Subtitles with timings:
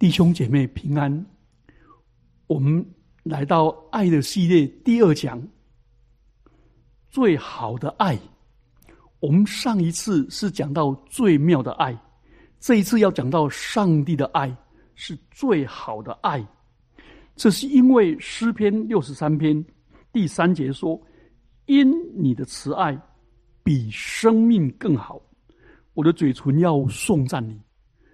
[0.00, 1.26] 弟兄姐妹平安。
[2.46, 2.82] 我们
[3.22, 5.46] 来到爱的系列第二讲，
[7.10, 8.18] 最好的爱。
[9.20, 11.94] 我们上一次是讲到最妙的爱，
[12.58, 14.50] 这一次要讲到上帝的爱
[14.94, 16.42] 是最好的爱。
[17.36, 19.62] 这是因为诗篇六十三篇
[20.14, 20.98] 第三节说
[21.68, 22.98] ：“因你的慈爱
[23.62, 25.20] 比生命更好，
[25.92, 27.60] 我的嘴唇要颂赞你。”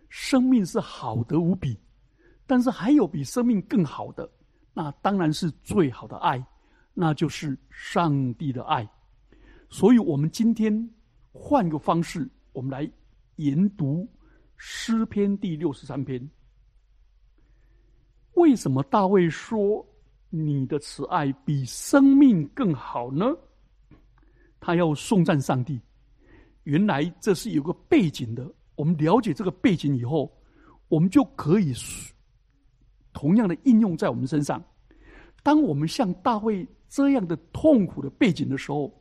[0.08, 1.78] 生命是好的无比，
[2.46, 4.30] 但是还有比生命更好的，
[4.72, 6.44] 那当然是最好的爱，
[6.94, 8.88] 那就是上帝的爱。
[9.68, 10.90] 所以，我们今天
[11.32, 12.90] 换个方式，我们来
[13.36, 14.08] 研读
[14.56, 16.30] 诗篇第六十三篇。
[18.34, 19.84] 为什么大卫说
[20.30, 23.26] 你的慈爱比生命更好呢？
[24.60, 25.80] 他要颂赞上帝。
[26.64, 28.48] 原来这是有个背景的。
[28.76, 30.30] 我们了解这个背景以后，
[30.88, 31.72] 我们就可以
[33.12, 34.62] 同样的应用在我们身上。
[35.42, 38.92] 当我们像大卫这样的痛苦的背景的时候，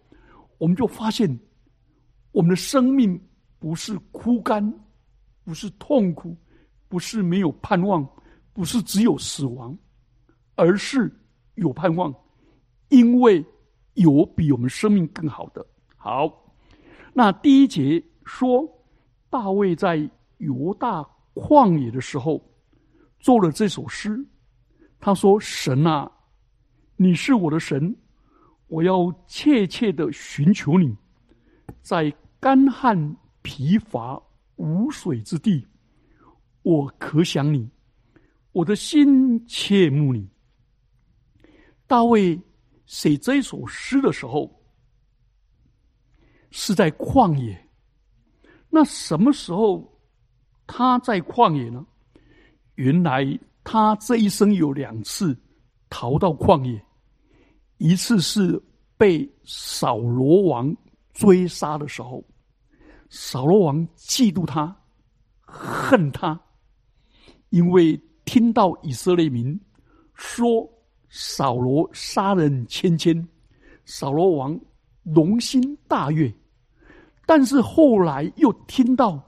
[0.58, 1.28] 我们就发现
[2.32, 3.20] 我们的生命
[3.60, 4.74] 不是枯干，
[5.44, 6.36] 不是痛苦，
[6.88, 8.08] 不是没有盼望，
[8.54, 9.78] 不是只有死亡，
[10.56, 11.14] 而是
[11.56, 12.14] 有盼望，
[12.90, 13.46] 因为
[13.96, 15.66] 有比我们生命更好的。
[15.98, 16.32] 好，
[17.14, 18.72] 那第一节说。
[19.36, 19.98] 大卫在
[20.38, 22.42] 犹大旷野的时候，
[23.20, 24.26] 做了这首诗。
[24.98, 26.10] 他说：“神啊，
[26.96, 27.94] 你是我的神，
[28.68, 30.96] 我要切切的寻求你，
[31.82, 34.18] 在干旱疲乏
[34.56, 35.68] 无水之地，
[36.62, 37.70] 我可想你，
[38.54, 40.30] 我的心切慕你。”
[41.86, 42.40] 大卫
[42.86, 44.50] 写这首诗的时候，
[46.52, 47.65] 是在旷野。
[48.76, 49.90] 那什么时候
[50.68, 51.86] 他在旷野呢？
[52.74, 53.26] 原来
[53.64, 55.34] 他这一生有两次
[55.90, 56.86] 逃到旷野，
[57.78, 58.62] 一次是
[58.98, 60.76] 被扫罗王
[61.14, 62.22] 追杀的时候，
[63.10, 64.76] 扫罗王嫉妒他，
[65.40, 66.38] 恨他，
[67.52, 69.58] 因为听到以色列民
[70.16, 70.70] 说
[71.08, 73.26] 扫罗杀人千千，
[73.86, 74.60] 扫罗王
[75.04, 76.30] 龙心大悦。
[77.26, 79.20] 但是后来又听到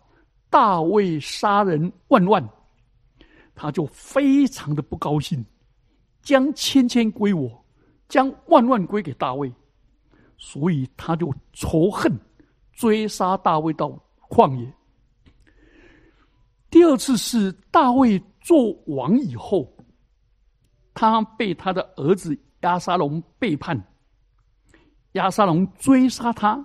[0.50, 2.47] 大卫杀人万万，
[3.56, 5.44] 他就非常的不高兴，
[6.22, 7.66] 将千千归我，
[8.07, 9.52] 将万万归给大卫，
[10.38, 12.12] 所以他就仇恨，
[12.72, 13.90] 追杀大卫到
[14.30, 14.72] 旷野。
[16.69, 19.68] 第二次是大卫做王以后，
[20.94, 23.81] 他被他的儿子亚沙龙背叛，
[25.13, 26.63] 亚沙龙追杀他。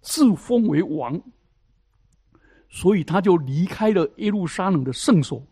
[0.00, 1.20] 自封为王，
[2.68, 5.44] 所以他就离开了耶路撒冷的圣所，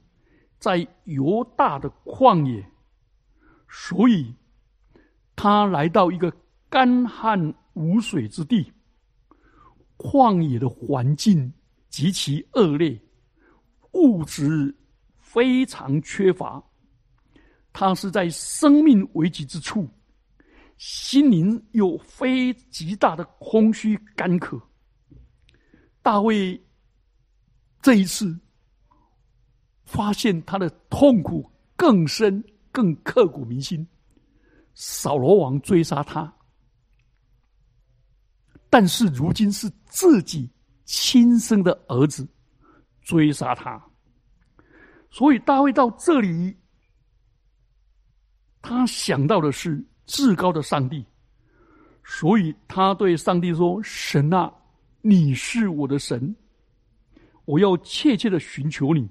[0.59, 2.65] 在犹大的旷野，
[3.69, 4.35] 所以
[5.35, 6.33] 他来到一个
[6.69, 8.73] 干旱无水之地。
[9.99, 11.51] 旷野的环境
[11.89, 13.01] 极其恶劣，
[13.93, 14.75] 物质
[15.19, 16.63] 非常缺乏，
[17.73, 19.89] 他是在生命危急之处。
[20.77, 24.61] 心灵有非极大的空虚干渴。
[26.03, 26.63] 大卫
[27.81, 28.39] 这一次
[29.85, 33.87] 发现他的痛苦更深、更刻骨铭心。
[34.75, 36.31] 扫罗王追杀他，
[38.69, 40.51] 但是如今是自己
[40.85, 42.29] 亲生的儿子
[43.01, 43.83] 追杀他，
[45.11, 46.55] 所以大卫到这里，
[48.61, 49.83] 他想到的是。
[50.07, 51.05] 至高的上帝，
[52.05, 54.53] 所以他对上帝说：“神啊，
[55.03, 56.35] 你是我的神，
[57.45, 59.09] 我要切切的寻求你。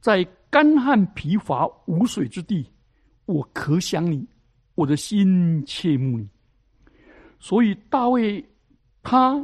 [0.00, 2.70] 在干旱疲乏无水之地，
[3.24, 4.26] 我可想你，
[4.74, 6.28] 我的心切慕你。
[7.38, 8.46] 所以大卫
[9.02, 9.42] 他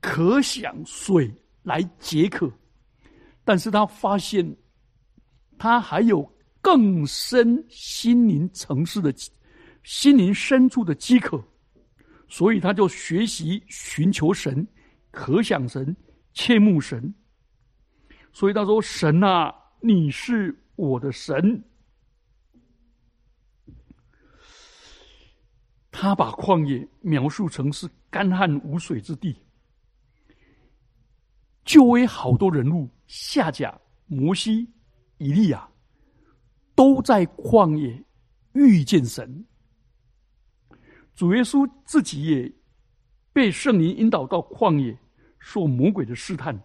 [0.00, 1.32] 可想水
[1.62, 2.52] 来解渴，
[3.44, 4.56] 但是他发现
[5.56, 6.30] 他还有。”
[6.66, 9.14] 更深心灵层次的
[9.84, 11.40] 心灵深处的饥渴，
[12.26, 14.66] 所以他就学习寻求神，
[15.12, 15.96] 可想神，
[16.34, 17.14] 切慕神。
[18.32, 21.62] 所以他说：“神啊，你是我的神。”
[25.92, 29.40] 他把旷野描述成是干旱无水之地。
[31.64, 34.68] 就为好多人物，夏甲、摩西、
[35.18, 35.68] 以利亚。
[36.76, 38.00] 都在旷野
[38.52, 39.44] 遇见神，
[41.14, 42.52] 主耶稣自己也
[43.32, 44.96] 被圣灵引导到旷野，
[45.40, 46.56] 受魔鬼的试探。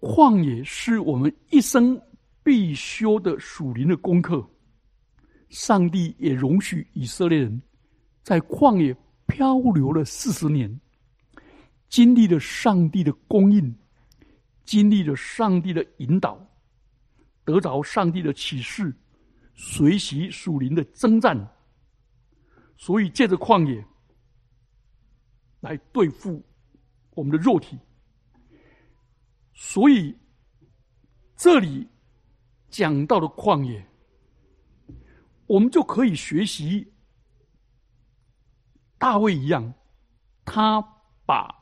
[0.00, 2.00] 旷野是我们一生
[2.42, 4.46] 必修的属灵的功课。
[5.48, 7.62] 上帝也容许以色列人
[8.22, 8.96] 在旷野
[9.26, 10.80] 漂流了四十年，
[11.88, 13.74] 经历了上帝的供应，
[14.64, 16.40] 经历了上帝的引导，
[17.44, 18.94] 得着上帝的启示，
[19.54, 21.36] 随习属灵的征战。
[22.76, 23.84] 所以借着旷野
[25.60, 26.42] 来对付
[27.10, 27.78] 我们的肉体。
[29.54, 30.16] 所以
[31.36, 31.88] 这里
[32.68, 33.86] 讲到的旷野。
[35.46, 36.90] 我们就可以学习
[38.96, 39.74] 大卫一样，
[40.46, 40.80] 他
[41.26, 41.54] 把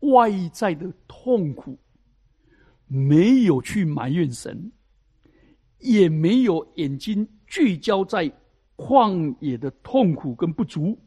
[0.00, 1.78] 外在的痛苦
[2.86, 4.72] 没有去埋怨神，
[5.84, 8.30] 也没有眼睛聚焦在
[8.74, 10.98] 旷野的痛苦跟不足，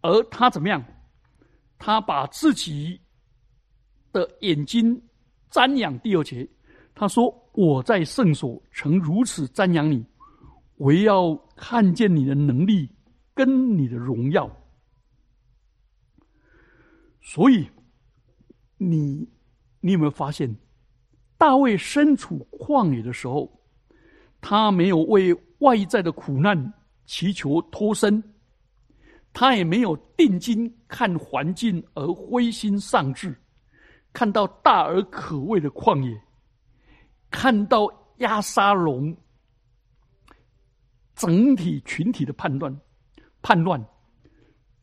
[0.00, 0.82] 而他怎么样？
[1.76, 3.00] 他把自己
[4.12, 5.00] 的眼睛
[5.50, 6.48] 瞻仰第二节，
[6.94, 10.06] 他说：“我在圣所曾如此瞻仰你。”
[10.78, 12.88] 我要看见你的能力
[13.34, 14.48] 跟你的荣耀，
[17.20, 17.68] 所以
[18.78, 19.28] 你
[19.80, 20.56] 你有没有发现，
[21.36, 23.59] 大卫身处旷野的时候，
[24.40, 26.72] 他没有为外在的苦难
[27.06, 28.22] 祈求脱身，
[29.32, 33.38] 他也没有定睛看环境而灰心丧志，
[34.12, 36.20] 看到大而可畏的旷野，
[37.30, 37.86] 看到
[38.18, 39.16] 亚沙龙。
[41.14, 42.74] 整体群体的判断
[43.42, 43.84] 叛乱，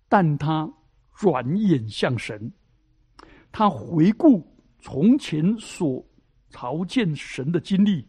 [0.07, 0.71] 但他
[1.15, 2.53] 转眼向神，
[3.51, 4.45] 他回顾
[4.79, 6.05] 从前所
[6.51, 8.07] 朝见神的经历，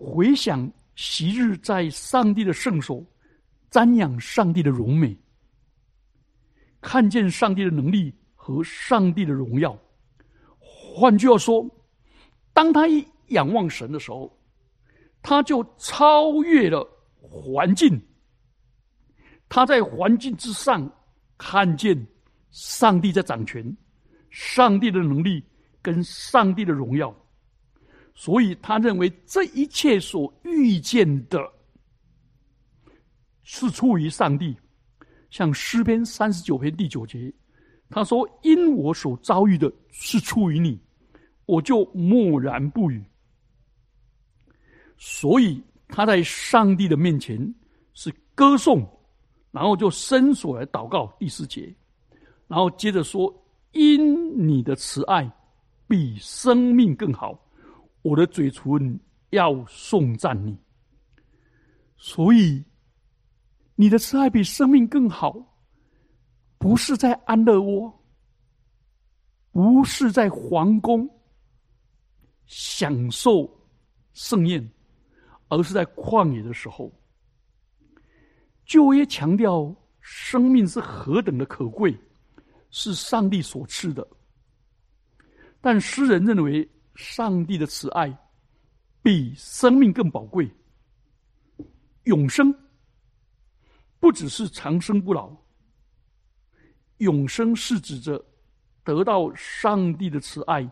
[0.00, 3.04] 回想昔日在上帝的圣所
[3.70, 5.14] 瞻仰上帝的荣美，
[6.80, 9.78] 看见上帝的能力和上帝的荣耀。
[10.58, 11.68] 换句话说，
[12.54, 14.34] 当他一仰望神的时候。
[15.22, 16.82] 他就超越了
[17.20, 18.00] 环境，
[19.50, 20.90] 他在环境之上
[21.36, 21.94] 看见
[22.50, 23.76] 上帝在掌权，
[24.30, 25.44] 上帝的能力
[25.82, 27.14] 跟上帝的荣耀，
[28.20, 31.40] 所以他认为这一切所遇见的，
[33.44, 34.54] 是出于上帝。
[35.30, 37.32] 像诗篇三十九篇第九节，
[37.88, 40.78] 他说：“因我所遭遇的是出于你，
[41.46, 43.02] 我就默然不语。”
[44.98, 45.58] 所以
[45.88, 47.54] 他在上帝的面前
[47.94, 48.86] 是歌颂，
[49.50, 51.74] 然后就伸手来祷告第四节，
[52.46, 53.34] 然后接着说
[53.72, 55.26] ：“因你的慈爱
[55.88, 57.49] 比生命更好，
[58.02, 58.98] 我的嘴唇
[59.30, 60.58] 要颂赞你。”
[61.96, 62.64] 所以
[63.74, 65.36] 你的慈爱比生命更好，
[66.58, 68.04] 不是在安乐窝，
[69.52, 71.08] 不是在皇宫
[72.46, 73.48] 享受
[74.12, 74.70] 盛宴。
[75.52, 76.92] 而是在旷野的时候，
[78.64, 81.92] 旧约强调生命是何等的可贵，
[82.70, 84.06] 是上帝所赐的。
[85.60, 86.70] 但诗人认为，
[87.00, 88.14] 上帝的慈爱
[89.02, 90.48] 比生命更宝贵。
[92.04, 92.54] 永生
[93.98, 95.34] 不只是长生不老，
[96.98, 98.22] 永生是指着
[98.84, 100.68] 得到上帝的慈爱，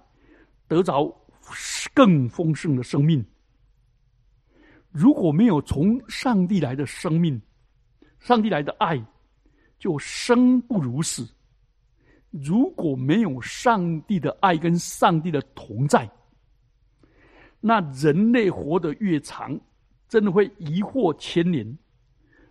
[0.66, 1.10] 得着
[1.94, 3.24] 更丰盛的生命。
[4.90, 7.40] 如果没有从上帝来的生命，
[8.20, 9.02] 上帝来的爱，
[9.78, 11.26] 就生不如死。
[12.30, 16.10] 如果没有上帝的爱跟上帝的同在，
[17.60, 19.58] 那人类活得越长，
[20.08, 21.78] 真的会疑惑千年，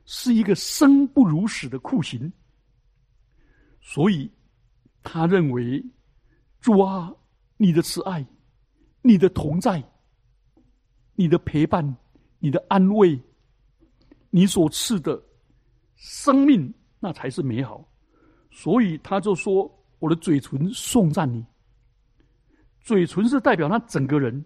[0.06, 2.32] 是一个生不如死的酷刑。
[3.82, 4.30] 所以，
[5.04, 5.84] 他认为，
[6.60, 7.14] 主啊，
[7.58, 8.26] 你的慈爱，
[9.02, 9.84] 你的同在，
[11.16, 11.96] 你的陪伴。
[12.40, 13.20] 你的安慰，
[14.30, 15.20] 你所赐的
[15.96, 17.84] 生命，那才是美好。
[18.52, 21.44] 所以他就说：“我的嘴唇颂赞你。”
[22.80, 24.46] 嘴唇是代表他整个人，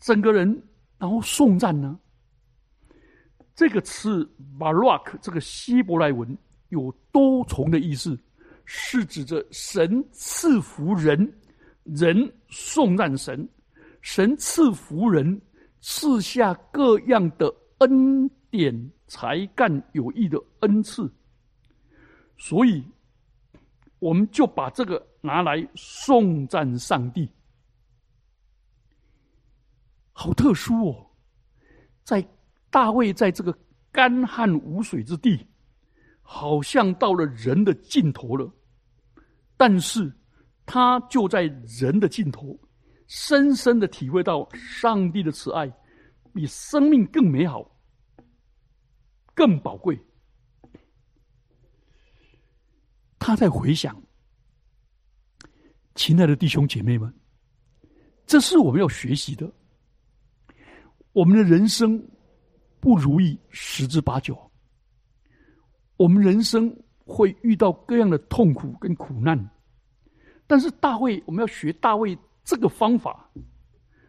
[0.00, 0.60] 整个人，
[0.98, 1.96] 然后颂赞呢？
[3.54, 4.28] 这个词
[4.58, 6.36] “barak” 这个希伯来文
[6.70, 8.18] 有多重的意思，
[8.64, 11.32] 是指着神赐福人，
[11.84, 13.48] 人颂赞神，
[14.00, 15.40] 神赐福人。
[15.82, 21.10] 赐下各样的恩典、才干、有益的恩赐，
[22.36, 22.84] 所以
[23.98, 27.26] 我们就把这个拿来颂赞上帝。
[30.12, 31.10] 好特殊哦，
[32.04, 32.26] 在
[32.70, 33.56] 大卫在这个
[33.90, 35.46] 干旱无水之地，
[36.22, 38.52] 好像到了人的尽头了，
[39.56, 40.12] 但是
[40.66, 41.42] 他就在
[41.78, 42.58] 人的尽头，
[43.08, 45.72] 深深的体会到上帝的慈爱
[46.32, 47.68] 比生命更美好、
[49.34, 49.98] 更宝贵。
[53.18, 54.00] 他在回想，
[55.94, 57.12] 亲爱的弟兄姐妹们，
[58.26, 59.50] 这是我们要学习的。
[61.12, 62.00] 我们的人生
[62.78, 64.36] 不如意十之八九，
[65.96, 66.74] 我们人生
[67.04, 69.50] 会遇到各样的痛苦跟苦难。
[70.46, 73.28] 但是大卫，我们要学大卫这个方法。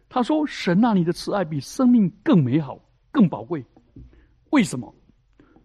[0.08, 2.78] 他说：“神啊，你的慈爱比生命更美好、
[3.10, 3.64] 更宝贵。
[4.50, 4.94] 为什么？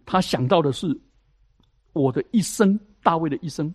[0.06, 0.98] 他想到的是
[1.92, 3.72] 我的一生，大卫的一生。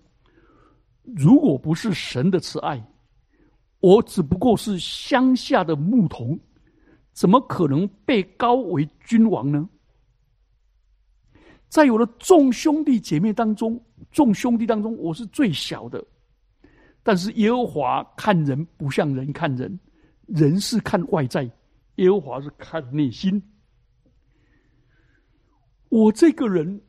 [1.04, 2.84] 如果不是神的慈爱，
[3.82, 6.40] 我只不过是乡下的牧童，
[7.14, 9.70] 怎么可能被高为君王呢？
[11.70, 16.04] 在我的众兄弟姐妹当中，众兄弟当中，我是最小的。”
[17.06, 19.80] 但是耶和华看人不像人看人，
[20.28, 21.44] 人是看外在，
[21.96, 23.42] 耶和华是看内心。
[25.90, 26.82] 我这个人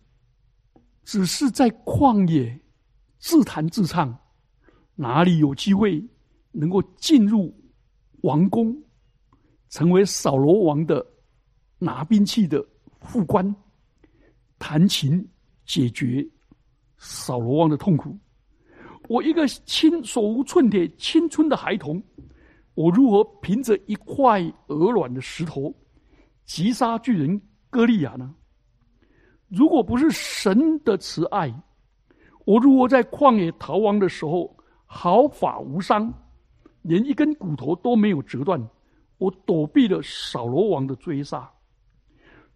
[1.03, 2.61] 只是在旷野
[3.19, 4.17] 自弹自唱，
[4.95, 6.07] 哪里有机会
[6.53, 7.53] 能够进入
[8.21, 8.84] 王宫，
[9.75, 11.05] 成为扫罗王的
[11.81, 12.65] 拿兵器的
[13.01, 13.45] 副官，
[14.57, 15.29] 弹琴
[15.67, 16.25] 解决
[16.97, 18.17] 扫罗王的痛苦？
[19.09, 22.01] 我一个青手无寸铁、青春的孩童，
[22.75, 25.75] 我如何凭着一块鹅卵的石头
[26.45, 28.33] 击杀巨人歌利亚呢？
[29.49, 31.53] 如果不是神的慈爱，
[32.45, 36.15] 我如何在旷野逃亡的时候毫发无伤，
[36.83, 38.71] 连一根骨头都没有折断？
[39.19, 41.51] 我躲避了扫罗王的追杀。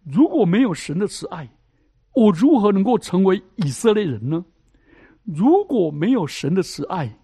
[0.03, 1.49] 如果没有神的慈爱，
[2.13, 4.43] 我如何能够成为以色列人呢？
[5.23, 7.19] 如果没有神的慈爱，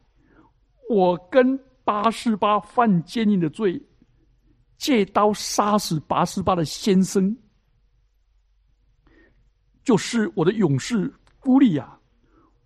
[0.89, 3.81] 我跟八十八犯奸淫的罪，
[4.77, 7.35] 借刀杀死八十八的先生，
[9.83, 11.11] 就是我的勇士
[11.45, 11.97] 乌利亚，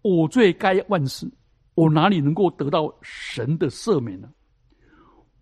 [0.01, 1.31] 我罪该万死，
[1.75, 4.29] 我哪里能够得到神的赦免呢？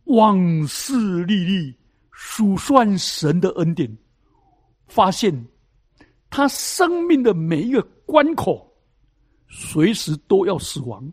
[0.08, 1.76] 往事历历，
[2.12, 3.98] 数算神的恩典，
[4.88, 5.48] 发现
[6.30, 8.66] 他生命的每一个关口。
[9.50, 11.10] 随时都要死亡，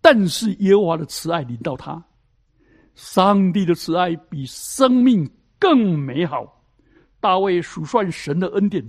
[0.00, 2.04] 但是耶和华的慈爱临到他，
[2.96, 6.60] 上帝的慈爱比生命更美好。
[7.20, 8.84] 大卫数算神的恩典，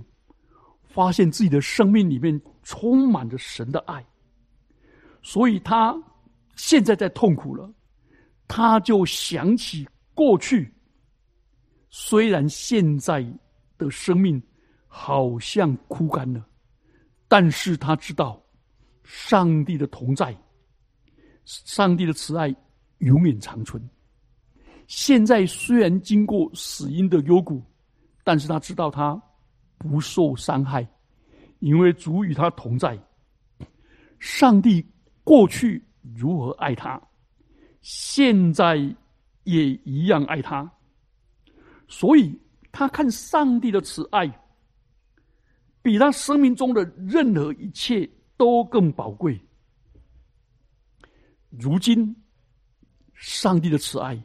[0.82, 4.04] 发现自己的生命里面充满着神的爱，
[5.22, 5.96] 所以他
[6.56, 7.72] 现在在痛苦了，
[8.52, 10.74] 他就想起过去，
[11.88, 13.24] 虽然现在
[13.78, 14.42] 的生命
[14.88, 16.44] 好像枯干了。
[17.28, 18.42] 但是他知道，
[19.04, 20.36] 上帝的同在，
[21.44, 22.52] 上帝的慈爱
[22.98, 23.80] 永远长存。
[24.88, 27.62] 现在虽然经过死因的幽谷，
[28.24, 29.14] 但是他知道他
[29.78, 30.84] 不受伤害，
[31.60, 32.98] 因为主与他同在。
[34.18, 34.84] 上帝
[35.22, 37.00] 过去如何爱他，
[37.80, 38.76] 现在
[39.44, 40.70] 也一样爱他，
[41.88, 42.38] 所以
[42.70, 44.30] 他看上帝的慈爱。
[45.82, 48.06] 比他生命中的任何一切
[48.36, 49.40] 都更宝贵。
[51.48, 52.14] 如今，
[53.14, 54.22] 上帝的慈爱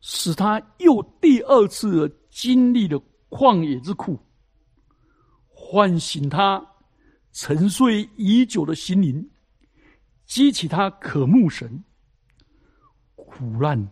[0.00, 4.18] 使他又第二次经历了旷野之苦，
[5.46, 6.60] 唤醒他
[7.30, 9.30] 沉睡已久的心灵，
[10.26, 11.84] 激起他渴慕神。
[13.38, 13.88] 苦难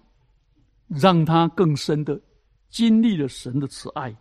[0.88, 2.20] 让他更深的
[2.68, 4.14] 经历了神的慈爱。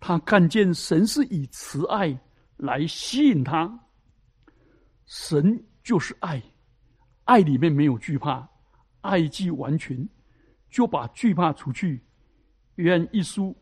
[0.00, 2.18] 他看见神是以慈爱
[2.56, 3.78] 来吸引他，
[5.04, 6.42] 神就是爱，
[7.24, 8.48] 爱里面没有惧怕，
[9.02, 10.08] 爱既完全，
[10.70, 12.02] 就把惧怕除去。
[12.76, 13.54] 约翰一书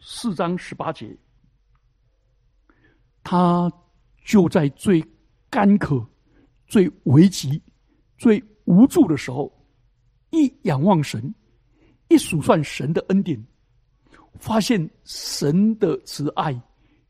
[0.00, 1.16] 四章十八节，
[3.24, 3.72] 他
[4.24, 5.02] 就在最
[5.48, 6.06] 干渴、
[6.66, 7.62] 最危急、
[8.18, 9.50] 最无助的时候，
[10.28, 11.34] 一仰望神，
[12.08, 13.42] 一数算神的恩典。
[14.38, 16.52] 发现神的慈爱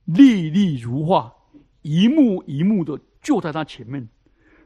[0.04, 1.34] 历历如画，
[1.82, 4.08] 一幕一幕的就在他前面，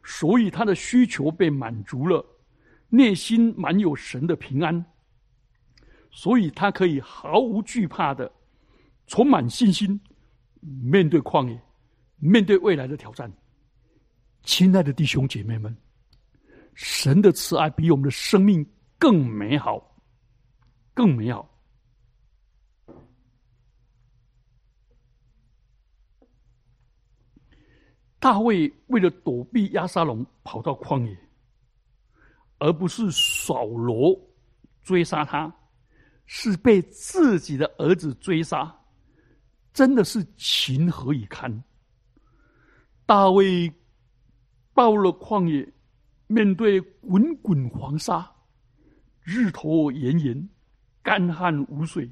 [0.05, 2.25] 所以他的需求被满足了，
[2.89, 4.85] 内心满有神的平安，
[6.11, 8.31] 所以他可以毫无惧怕的，
[9.07, 9.99] 充满信心
[10.61, 11.61] 面对旷野，
[12.19, 13.33] 面对未来的挑战。
[14.45, 15.75] 亲爱的弟兄姐妹们，
[16.75, 18.67] 神的慈爱比我们的生命
[18.99, 19.97] 更美好，
[20.95, 21.49] 更美好。
[28.19, 31.19] 大卫为了躲避亚沙龙，跑到旷野，
[32.59, 34.17] 而不是扫罗
[34.85, 35.53] 追杀他，
[36.27, 38.73] 是被自己的儿子追杀，
[39.73, 41.65] 真的是情何以堪？
[43.05, 43.69] 大卫
[44.73, 45.69] 到了旷野，
[46.33, 48.27] 面对滚滚黄沙，
[49.23, 50.49] 日头炎炎，
[51.03, 52.11] 干旱无水，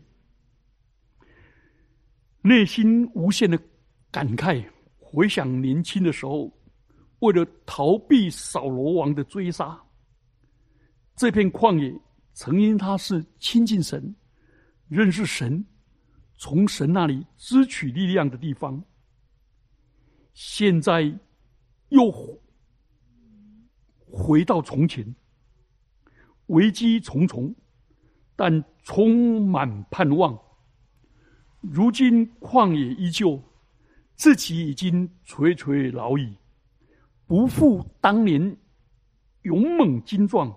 [2.43, 3.59] 内心无限的
[4.11, 4.63] 感慨。
[4.99, 6.53] 回想年轻的时候，
[7.21, 9.83] 为了逃避扫罗王的追杀，
[11.17, 11.99] 这片旷野
[12.35, 14.15] 曾因他是亲近神、
[14.87, 15.65] 认识神、
[16.37, 18.85] 从神那里支取力量的地方。
[20.35, 21.03] 现在
[21.89, 22.13] 又
[24.11, 25.15] 回到从前，
[26.47, 27.55] 危机重重，
[28.37, 30.39] 但充满盼望。
[31.61, 33.43] 如今旷野依旧，
[34.17, 36.37] 自己已经垂垂老矣，
[37.27, 38.57] 不复当年
[39.43, 40.55] 勇猛精壮。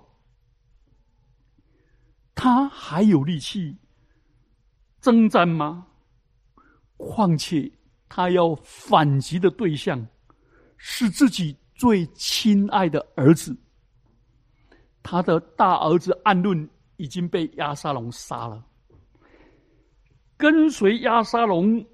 [2.33, 3.77] 他还有力气
[4.99, 5.87] 征战吗？
[6.97, 7.71] 况且。
[8.15, 10.07] 他要反击的对象
[10.77, 13.55] 是自己最亲爱的儿子。
[15.01, 18.63] 他的大儿子暗论已经被亚沙龙杀了，
[20.37, 21.85] 跟随亚沙龙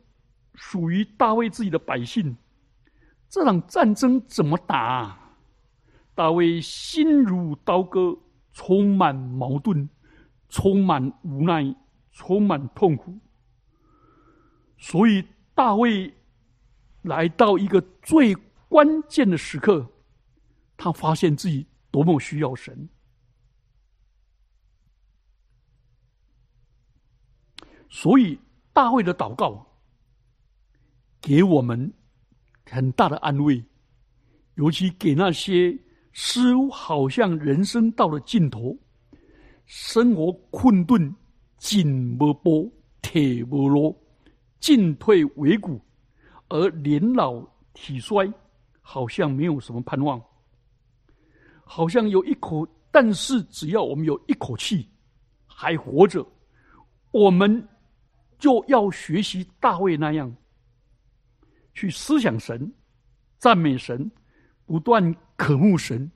[0.53, 2.37] 属于大卫自己的百姓，
[3.27, 5.17] 这场战争怎么打？
[6.13, 8.17] 大卫心如刀割，
[8.53, 9.89] 充满矛盾，
[10.49, 11.75] 充满无奈，
[12.11, 13.17] 充满痛苦，
[14.77, 15.23] 所以。
[15.55, 16.13] 大卫
[17.01, 18.33] 来到一个最
[18.69, 19.85] 关键的时刻，
[20.77, 22.87] 他发现自己多么需要神，
[27.89, 28.39] 所以
[28.71, 29.65] 大卫的祷告
[31.19, 31.91] 给我们
[32.65, 33.61] 很大的安慰，
[34.55, 35.77] 尤其给那些
[36.13, 38.77] 似乎好像人生到了尽头，
[39.65, 41.13] 生活困顿、
[41.57, 43.93] 紧不波、铁不落。
[44.59, 45.79] 进退维谷，
[46.49, 47.41] 而年老
[47.73, 48.29] 体衰，
[48.91, 50.19] 好像没有什么盼望。
[51.63, 54.89] 好像有一口，但是只要我们有一口气
[55.45, 56.25] 还活着，
[57.11, 57.69] 我们
[58.39, 60.35] 就要学习大卫那样，
[61.75, 62.73] 去思想神、
[63.37, 64.09] 赞美神、
[64.65, 66.11] 不断渴慕神，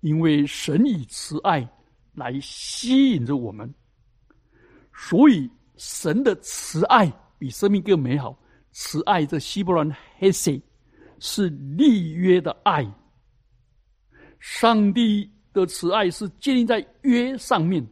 [0.00, 1.68] 因为神以慈爱
[2.14, 3.70] 来吸引着我们，
[4.94, 7.12] 所以神的慈爱。
[7.38, 8.34] 比生命更美好。
[8.72, 10.58] 慈爱这希伯兰黑塞
[11.18, 12.86] 是立约的爱。
[14.38, 17.86] 上帝的慈爱是建立在约上面。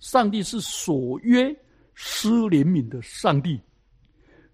[0.00, 1.54] 上帝是所约
[1.94, 3.60] 施怜悯的上帝，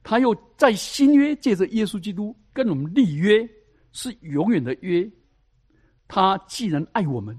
[0.02, 3.48] 他又在新约借着耶稣基督跟我们立约，
[3.92, 5.10] 是永远的约。
[6.06, 7.38] 他既然爱我们，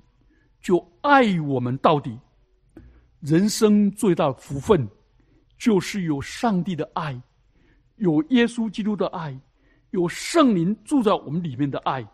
[0.62, 2.17] 就爱我们到底。
[3.19, 4.88] 人生最大的福分。
[5.57, 7.21] 就是有上帝的爱，
[7.97, 9.39] 有耶稣基督的爱，
[9.91, 12.06] 有圣灵住在我们里面的爱。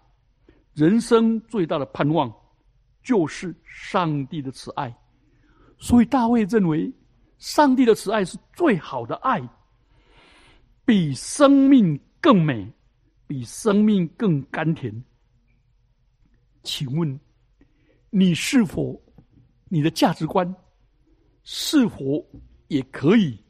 [0.74, 2.32] 人生最大的盼望
[3.02, 4.96] 就是上帝的慈爱。
[5.80, 6.94] 所以大卫认为，
[7.40, 9.42] 上帝的慈爱是最好的爱，
[10.86, 12.72] 比生命更美，
[13.26, 15.04] 比生命更甘甜。
[16.64, 17.20] 请问，
[18.12, 19.02] 你是否
[19.70, 20.56] 你的价值观
[21.44, 22.24] 是否？
[22.70, 23.42] 也可以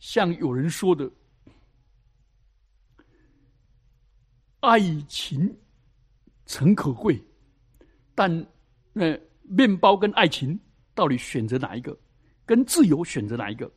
[0.00, 1.08] 像有人说的，
[4.60, 5.54] 爱情
[6.46, 7.22] 诚可贵，
[8.14, 8.30] 但
[8.92, 10.58] 那面包跟爱情
[10.94, 11.98] 到底选择哪一个？
[12.46, 13.70] 跟自由选择哪一个？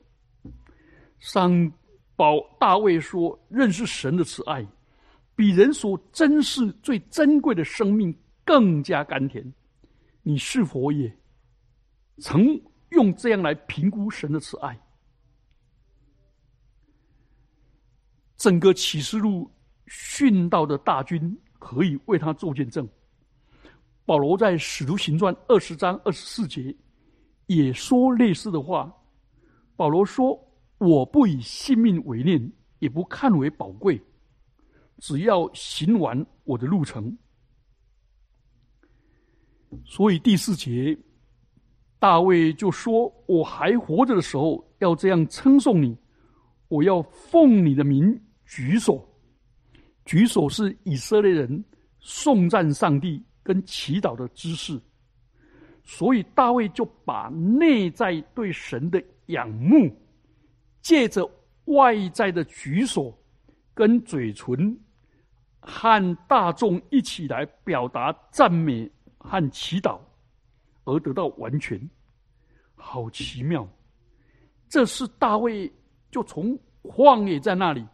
[1.20, 1.72] 上
[2.16, 4.66] 宝大卫说：“认识神的慈爱，
[5.36, 9.54] 比人所珍视最珍贵的生命更加甘甜。”
[10.24, 11.14] 你是否也
[12.20, 12.62] 曾？
[12.90, 14.80] 用这样来评估神的慈爱。
[18.38, 19.50] 整个启示录
[19.88, 22.88] 殉道的大军可以为他做见证。
[24.06, 26.76] 保罗在使徒行传二十章二十四节
[27.48, 28.92] 也说类似的话。
[29.76, 30.40] 保罗说
[30.78, 34.02] ：“我不以性命为念，也不看为宝贵，
[35.00, 37.18] 只要行完我的路程。”
[39.86, 40.98] 所以第四节。
[42.00, 45.98] 大卫就说：“我还活着的时候，要这样称颂你。
[46.68, 49.08] 我要奉你的名举手，
[50.06, 51.64] 举手是以色列人
[52.00, 54.80] 颂赞上帝跟祈祷的姿势。
[55.84, 59.94] 所以大卫就把内在对神的仰慕，
[60.82, 61.30] 借着
[61.66, 63.18] 外在的举手
[63.74, 64.78] 跟嘴唇，
[65.60, 70.00] 和大众一起来表达赞美和祈祷。”
[70.86, 71.80] 而得到完全，
[72.76, 73.66] 好奇妙！
[74.68, 75.72] 这是大卫
[76.12, 77.86] 就从旷野在那里，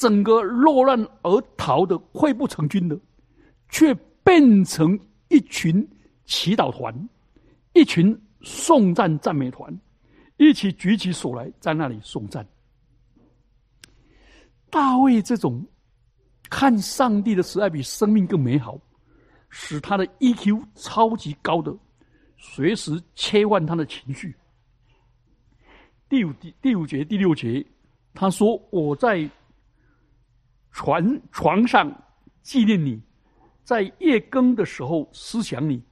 [0.00, 2.98] 整个落难而逃的溃不成军的，
[3.68, 5.86] 却变成一群
[6.24, 7.08] 祈祷团，
[7.74, 9.78] 一群颂赞赞美团，
[10.38, 12.48] 一起举起手来在那里颂赞。
[14.70, 15.62] 大卫这种
[16.48, 18.80] 看上帝的慈爱比生命更美好，
[19.50, 21.76] 使他的 EQ 超级高的。
[22.38, 24.34] 随时切换他的情绪。
[26.08, 27.62] 第五第第五节第六节，
[28.14, 29.28] 他说：“我在
[30.72, 31.90] 床床上
[32.42, 33.00] 纪念你，
[33.64, 35.82] 在夜更的时候思想你，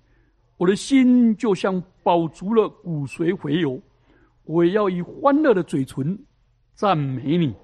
[0.56, 3.80] 我的心就像饱足了骨髓回油，
[4.44, 6.18] 我要以欢乐的嘴唇
[6.74, 7.54] 赞美你。”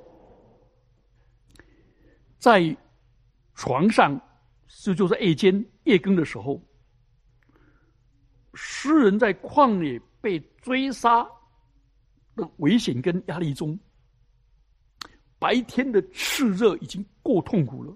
[2.39, 2.77] 在
[3.55, 4.21] 床上，
[4.67, 6.61] 这就是夜间夜更的时候。
[8.53, 11.27] 诗人在旷野被追杀
[12.37, 13.79] 的危险跟压力中，
[15.45, 17.95] 白天的炽热已经够痛苦了，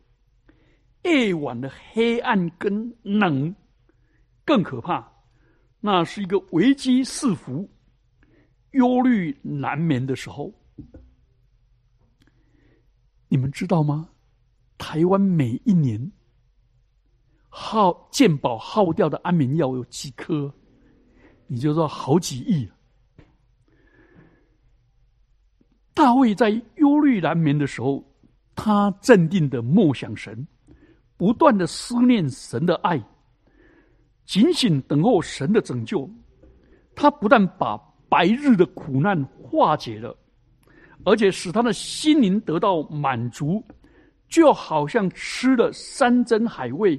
[1.05, 3.55] 夜晚的黑暗跟冷
[4.45, 5.11] 更可怕。
[5.81, 7.67] 那是一个危机四伏、
[8.73, 10.53] 忧虑难眠的时候。
[13.29, 14.11] 你们知道吗？
[14.77, 16.13] 台湾每一年。
[17.49, 20.53] 耗健保耗掉的安眠药有几颗？
[21.47, 22.69] 你就说好几亿。
[25.99, 28.05] 大卫在忧虑难眠的时候，
[28.55, 30.47] 他镇定的默想神，
[31.17, 33.03] 不断的思念神的爱，
[34.25, 36.09] 警醒等候神的拯救。
[36.95, 37.77] 他不但把
[38.09, 40.17] 白日的苦难化解了，
[41.05, 43.61] 而且使他的心灵得到满足，
[44.29, 46.97] 就好像吃了山珍海味。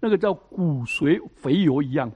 [0.00, 2.10] 那个叫骨髓肥油一样，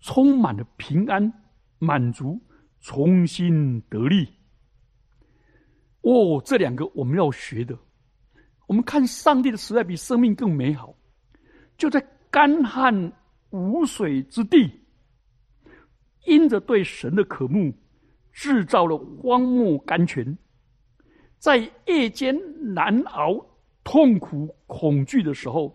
[0.00, 1.32] 充满了平安、
[1.78, 2.36] 满足、
[2.80, 4.28] 重新得力。
[6.10, 7.76] 哦，这两个我们要学的。
[8.66, 10.94] 我们看上帝的时代比生命更美好，
[11.76, 13.12] 就在干旱
[13.50, 14.72] 无水之地，
[16.24, 17.70] 因着对神的渴慕，
[18.32, 20.36] 制造了荒漠甘泉，
[21.38, 22.34] 在夜间
[22.72, 23.38] 难熬、
[23.84, 25.74] 痛苦、恐惧的时候。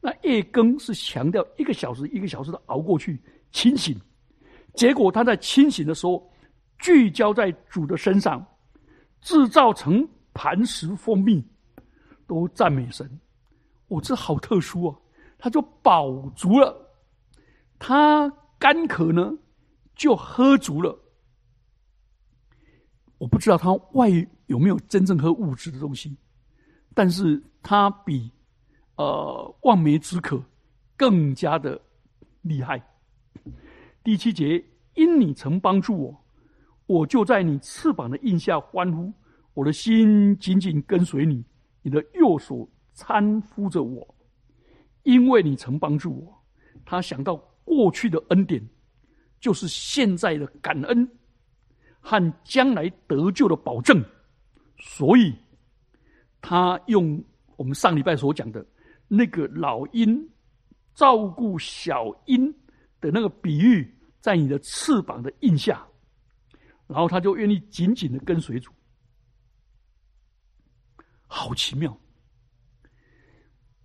[0.00, 3.20] 那夜更是强调一个小时一个小时的熬过去
[3.52, 3.94] 清醒，
[4.74, 6.26] 结果他在清醒的时候
[6.78, 8.44] 聚焦在主的身上，
[9.22, 11.42] 制造成磐石蜂蜜，
[12.26, 13.18] 都赞美神。
[13.88, 14.98] 我这好特殊啊！
[15.38, 16.76] 他就饱足了，
[17.78, 19.32] 他干渴呢
[19.94, 20.98] 就喝足了。
[23.16, 24.10] 我不知道他外
[24.46, 26.14] 有没有真正喝物质的东西，
[26.92, 28.30] 但是他比。
[28.96, 30.40] 呃，望梅止渴，
[30.98, 31.80] 更加的
[32.42, 32.80] 厉害。
[34.04, 34.62] 第七节，
[34.94, 36.21] 因你曾帮助我，
[36.92, 39.10] 我就在你翅膀的印下欢呼，
[39.54, 41.42] 我的心紧紧跟随你，
[41.80, 44.14] 你的右手搀扶着我，
[45.04, 46.44] 因为你曾帮助我。
[46.84, 48.62] 他想到过去的恩典，
[49.40, 51.08] 就是现在的感恩
[51.98, 54.04] 和将来得救的保证，
[54.78, 55.34] 所以
[56.42, 57.24] 他用
[57.56, 58.64] 我们上礼拜所讲的。
[59.08, 60.26] 那个老鹰
[60.94, 62.50] 照顾小鹰
[63.00, 65.86] 的那个比喻，在你的翅膀的印下，
[66.86, 68.72] 然后他就愿意紧紧的跟随主，
[71.26, 71.96] 好奇妙。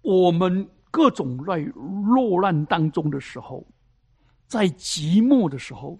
[0.01, 3.65] 我们各种在落难当中的时候，
[4.47, 5.99] 在寂寞的时候，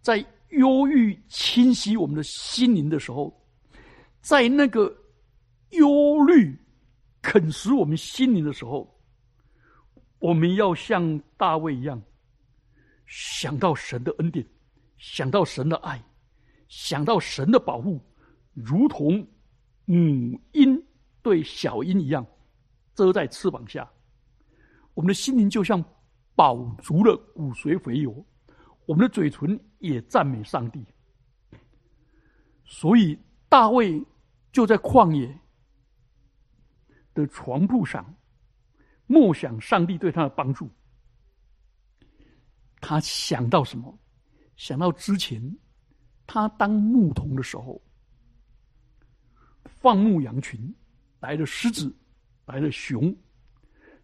[0.00, 0.18] 在
[0.50, 3.32] 忧郁侵袭我们的心灵的时候，
[4.20, 4.94] 在那个
[5.70, 6.58] 忧虑。
[7.24, 9.00] 啃食我们心灵的时候，
[10.18, 12.02] 我们要像大卫一样，
[13.06, 14.44] 想到神的恩典，
[14.98, 16.02] 想到神的爱，
[16.72, 18.00] 想到神的保护，
[18.54, 19.28] 如同
[19.84, 20.82] 母鹰
[21.20, 22.26] 对小鹰一样，
[22.94, 23.86] 遮在翅膀下。
[24.94, 25.84] 我们的心灵就像
[26.34, 28.24] 饱足了骨髓肥油，
[28.86, 30.82] 我们的嘴唇也赞美上帝。
[32.64, 33.18] 所以
[33.50, 34.02] 大卫
[34.50, 35.38] 就在旷野。
[37.12, 38.16] 的床铺上，
[39.06, 40.70] 默想上帝对他的帮助。
[42.80, 43.98] 他想到什么？
[44.56, 45.54] 想到之前
[46.26, 47.80] 他当牧童的时候，
[49.64, 50.74] 放牧羊群，
[51.20, 51.94] 来了狮子，
[52.46, 53.14] 来了熊，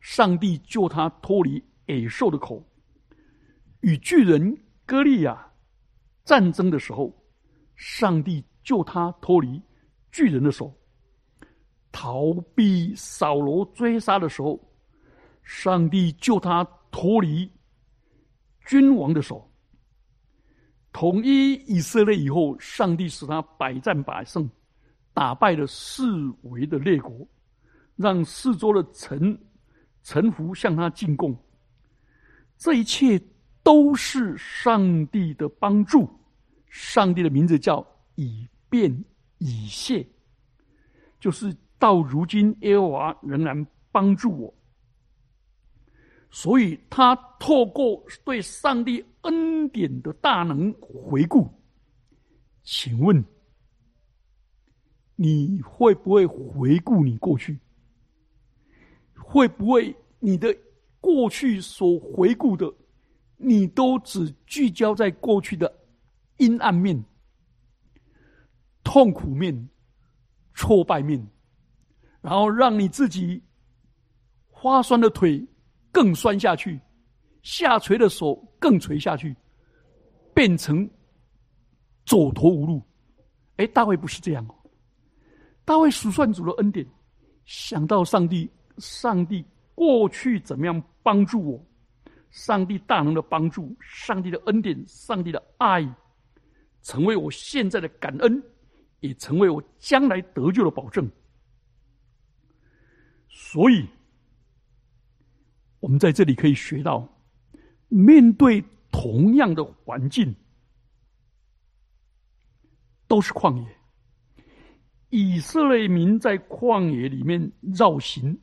[0.00, 2.62] 上帝救他脱离野兽的口。
[3.80, 5.50] 与巨人歌利亚
[6.24, 7.14] 战争的时候，
[7.76, 9.62] 上帝救他脱离
[10.10, 10.74] 巨人的手。
[11.90, 14.60] 逃避扫罗追杀的时候，
[15.42, 17.50] 上帝救他脱离
[18.66, 19.47] 君王的手。
[20.98, 24.50] 统一以色列以后，上帝使他百战百胜，
[25.14, 26.10] 打败了四
[26.42, 27.24] 围的列国，
[27.94, 29.38] 让四周的臣
[30.02, 31.36] 臣服向他进贡。
[32.56, 33.16] 这一切
[33.62, 36.10] 都是上帝的帮助。
[36.68, 38.92] 上帝的名字叫以便
[39.38, 40.04] 以谢，
[41.20, 44.52] 就是到如今耶和华仍然帮助我。
[46.30, 51.48] 所以他透过对上帝恩典的大能回顾，
[52.62, 53.24] 请问
[55.16, 57.58] 你会不会回顾你过去？
[59.14, 60.54] 会不会你的
[61.00, 62.72] 过去所回顾的，
[63.36, 65.72] 你都只聚焦在过去的
[66.36, 67.02] 阴暗面、
[68.84, 69.68] 痛苦面、
[70.54, 71.26] 挫败面，
[72.20, 73.42] 然后让你自己
[74.50, 75.46] 花酸的腿？
[75.98, 76.78] 更酸下去，
[77.42, 79.34] 下垂的手更垂下去，
[80.32, 80.88] 变成
[82.06, 82.80] 走投无路。
[83.56, 84.54] 哎，大卫不是这样哦。
[85.64, 86.86] 大卫数算主的恩典，
[87.46, 91.66] 想到上帝，上帝过去怎么样帮助我，
[92.30, 95.84] 上帝大能的帮助，上帝的恩典，上帝的爱，
[96.80, 98.40] 成为我现在的感恩，
[99.00, 101.10] 也成为我将来得救的保证。
[103.28, 103.84] 所以。
[105.80, 107.08] 我们在这里可以学到，
[107.88, 110.34] 面对同样的环境，
[113.06, 113.78] 都是旷野。
[115.10, 118.38] 以色列民在旷野里面绕行、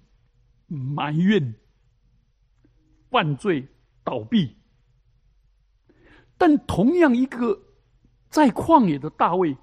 [0.67, 1.53] 埋怨、
[3.11, 3.67] 犯罪、
[4.03, 4.55] 倒闭，
[6.37, 7.55] 但同样一个
[8.29, 9.55] 在旷野的大卫，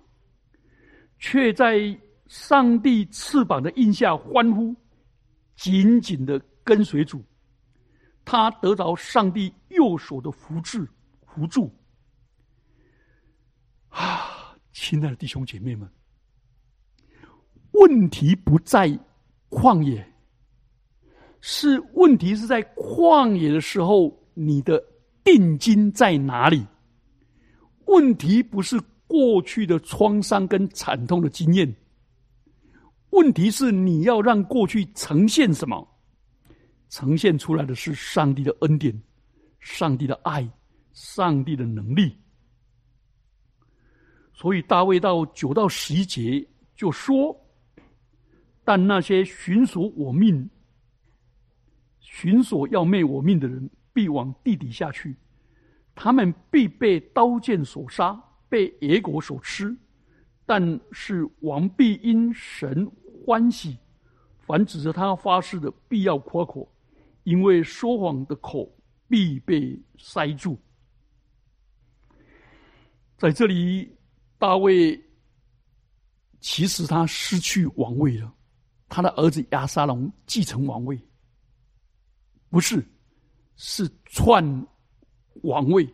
[1.18, 4.74] 却在上帝翅膀的印下欢呼，
[5.56, 7.20] 紧紧的跟随主。
[8.24, 10.88] 他得着上帝右手的扶持、
[11.26, 11.72] 扶助
[13.88, 14.56] 啊！
[14.72, 15.88] 亲爱的弟兄姐妹们，
[17.72, 18.88] 问题不在
[19.50, 20.06] 旷野，
[21.40, 24.82] 是问题是在旷野的时候，你的
[25.22, 26.66] 定金在哪里？
[27.84, 31.76] 问题不是过去的创伤跟惨痛的经验，
[33.10, 35.86] 问题是你要让过去呈现什么？
[36.92, 39.02] 呈现出来的是上帝的恩典、
[39.60, 40.46] 上帝的爱、
[40.92, 42.14] 上帝的能力。
[44.34, 47.34] 所以大卫到九到十一节就说
[48.62, 50.46] ：“但那些寻索我命、
[51.98, 55.14] 寻索要灭我命的人，必往地底下去；
[55.94, 59.74] 他们必被刀剑所杀，被野果所吃。
[60.44, 62.86] 但是王必因神
[63.24, 63.78] 欢喜，
[64.40, 66.68] 凡指着他发誓的，必要夸口。”
[67.24, 68.70] 因为说谎的口
[69.08, 70.60] 必被塞住。
[73.16, 73.96] 在这里，
[74.38, 75.00] 大卫
[76.40, 78.34] 其实他失去王位了，
[78.88, 81.00] 他的儿子亚沙龙继承王位，
[82.50, 82.84] 不是，
[83.56, 84.66] 是篡
[85.42, 85.88] 王位。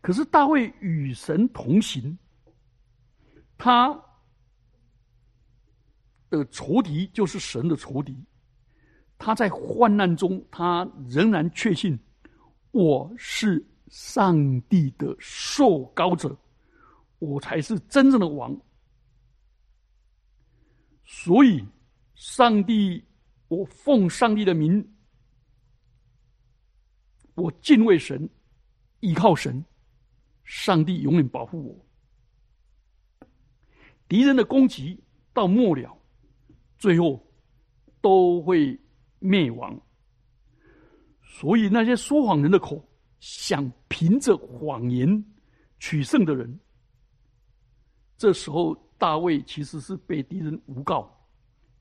[0.00, 2.16] 可是大卫与神同行，
[3.58, 3.92] 他
[6.30, 8.16] 的仇敌就是神的仇敌。
[9.18, 11.98] 他在患难中，他仍然确信
[12.70, 16.38] 我是上帝的受膏者，
[17.18, 18.56] 我才是真正的王。
[21.04, 21.64] 所以，
[22.14, 23.04] 上帝，
[23.48, 24.88] 我奉上帝的名，
[27.34, 28.28] 我敬畏神，
[29.00, 29.64] 依靠神，
[30.44, 33.28] 上帝永远保护我。
[34.06, 35.02] 敌人的攻击
[35.32, 35.98] 到末了，
[36.78, 37.26] 最后
[38.00, 38.78] 都会。
[39.18, 39.80] 灭亡。
[41.22, 42.82] 所以那些说谎人的口，
[43.20, 45.24] 想凭着谎言
[45.78, 46.58] 取胜的人，
[48.16, 51.08] 这时候大卫其实是被敌人诬告，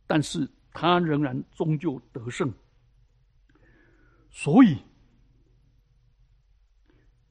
[0.05, 2.53] 但是他仍然终究得胜。
[4.29, 4.77] 所以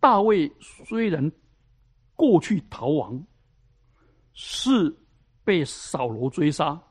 [0.00, 1.30] 大卫虽然
[2.14, 3.24] 过去逃亡，
[4.32, 4.92] 是
[5.44, 6.82] 被扫罗追杀。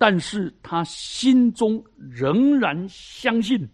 [0.00, 3.68] 但是他心中仍然相信，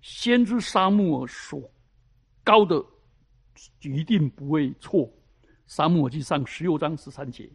[0.00, 1.70] 先知沙漠尔所
[2.42, 2.82] 高的
[3.82, 5.06] 一定不会错。
[5.66, 7.50] 沙漠记上十六章十三节，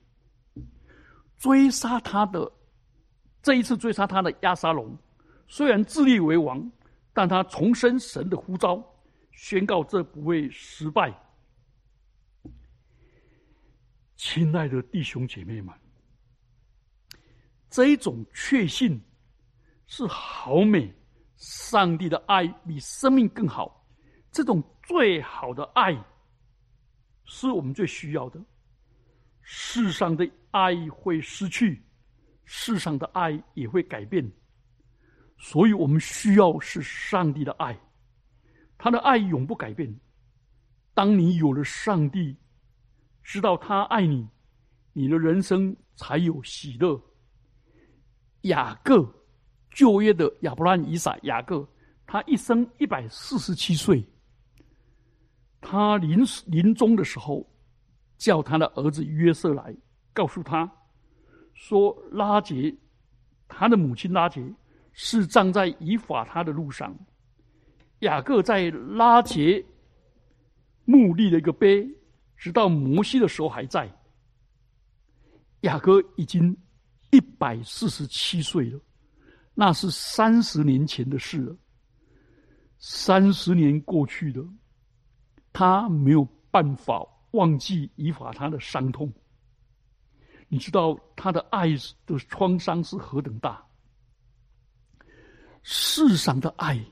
[1.39, 2.51] 追杀他的
[3.41, 4.95] 这一次追杀他的亚沙龙，
[5.47, 6.71] 虽然自立为王，
[7.13, 8.79] 但他重申神的呼召，
[9.31, 11.11] 宣告这不会失败。
[14.17, 15.80] 亲爱的弟兄姐妹们。
[17.71, 19.01] 这一种确信
[19.87, 20.93] 是好美，
[21.37, 23.87] 上帝的爱比生命更好，
[24.29, 25.97] 这种最好的爱，
[27.23, 28.43] 是我们最需要的。
[29.39, 31.81] 世上的爱会失去，
[32.43, 34.29] 世上的爱也会改变，
[35.37, 37.79] 所以我们需要是上帝的爱，
[38.77, 39.97] 他的爱永不改变。
[40.93, 42.35] 当你有了上帝，
[43.23, 44.27] 知道他爱你，
[44.91, 47.01] 你的人生才有喜乐。
[48.41, 49.07] 雅各，
[49.69, 51.67] 旧约的亚伯拉罕、以撒、雅各，
[52.07, 54.03] 他一生一百四十七岁。
[55.59, 57.47] 他临临终的时候，
[58.17, 59.75] 叫他的儿子约瑟来，
[60.11, 60.69] 告诉他
[61.53, 62.75] 说：“拉杰，
[63.47, 64.43] 他的母亲拉杰
[64.91, 66.97] 是葬在以法他的路上。
[67.99, 69.63] 雅各在拉杰
[70.85, 71.87] 墓立了一个碑，
[72.35, 73.87] 直到摩西的时候还在。
[75.61, 76.57] 雅各已经。”
[77.11, 78.79] 一百四十七岁了，
[79.53, 81.55] 那是三十年前的事了。
[82.79, 84.43] 三十年过去了，
[85.53, 89.11] 他没有办法忘记以法他的伤痛。
[90.47, 91.69] 你知道他的爱
[92.05, 93.63] 的创伤是何等大？
[95.63, 96.83] 世上的爱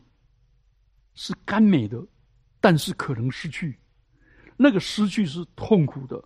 [1.15, 2.05] 是甘美的，
[2.61, 3.79] 但是可能失去，
[4.55, 6.23] 那个失去是痛苦的，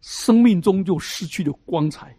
[0.00, 2.16] 生命中就失去了光彩。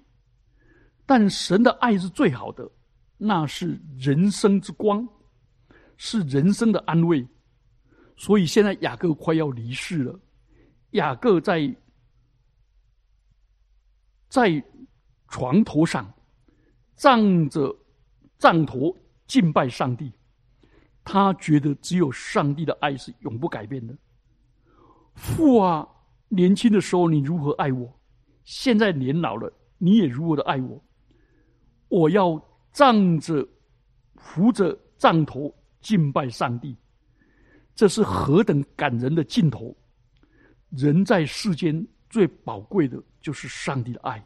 [1.05, 2.69] 但神的爱是最好的，
[3.17, 5.07] 那是人生之光，
[5.97, 7.25] 是人生的安慰。
[8.17, 10.19] 所以现在雅各快要离世了，
[10.91, 11.75] 雅各在
[14.29, 14.63] 在
[15.27, 16.11] 床头上
[16.95, 17.75] 仗着
[18.37, 18.95] 杖头
[19.27, 20.11] 敬拜上帝，
[21.03, 23.95] 他觉得只有上帝的爱是永不改变的。
[25.13, 25.87] 父啊，
[26.29, 27.93] 年轻的时候你如何爱我，
[28.43, 30.81] 现在年老了你也如何的爱我。
[31.87, 33.47] 我要站着
[34.15, 36.75] 扶着杖头敬拜上帝，
[37.75, 39.75] 这是何等感人的镜头！
[40.71, 44.25] 人在世间最宝贵的就是上帝的爱。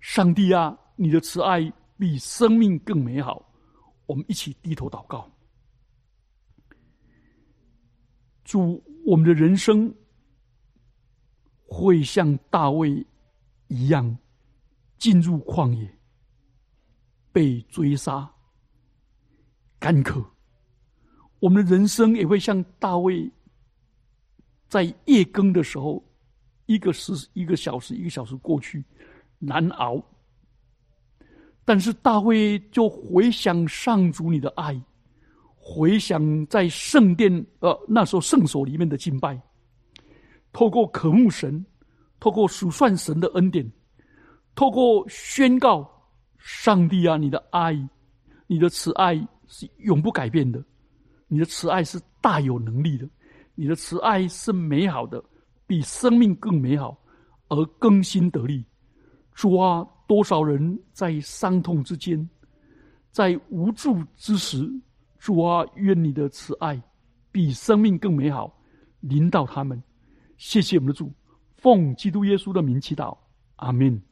[0.00, 3.44] 上帝啊，你的慈爱比生命更美好。
[4.06, 5.30] 我们一起低头祷告，
[8.44, 9.94] 祝我们的人生
[11.66, 13.04] 会像大卫
[13.66, 14.16] 一样
[14.96, 15.97] 进入旷野。
[17.32, 18.28] 被追杀，
[19.78, 20.24] 干渴。
[21.40, 23.30] 我们的人生也会像大卫，
[24.68, 26.04] 在夜更的时候，
[26.66, 28.84] 一个时一个小时一个小时过去，
[29.38, 30.02] 难熬。
[31.64, 34.80] 但是大卫就回想上主你的爱，
[35.54, 39.40] 回想在圣殿呃那时候圣所里面的敬拜，
[40.52, 41.64] 透过渴慕神，
[42.18, 43.70] 透过数算神的恩典，
[44.54, 45.88] 透过宣告。
[46.50, 47.74] 上帝啊，你的爱，
[48.46, 49.14] 你的慈爱
[49.48, 50.64] 是永不改变的，
[51.26, 53.06] 你的慈爱是大有能力的，
[53.54, 55.22] 你的慈爱是美好的，
[55.66, 56.98] 比生命更美好，
[57.48, 58.64] 而更新得力。
[59.34, 62.26] 主啊，多少人在伤痛之间，
[63.10, 64.66] 在无助之时，
[65.18, 66.82] 主啊，愿你的慈爱
[67.30, 68.58] 比生命更美好，
[69.00, 69.80] 领导他们。
[70.38, 71.12] 谢谢我们的主，
[71.58, 73.14] 奉基督耶稣的名祈祷，
[73.56, 74.02] 阿门。